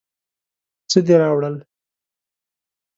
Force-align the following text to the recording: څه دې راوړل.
څه 0.89 0.99
دې 1.05 1.15
راوړل. 1.21 1.55